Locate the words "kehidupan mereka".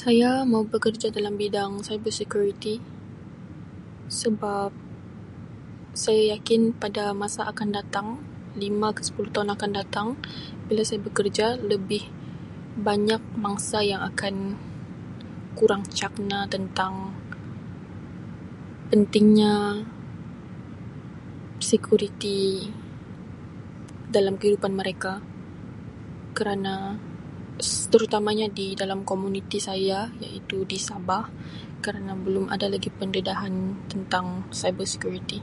24.40-25.12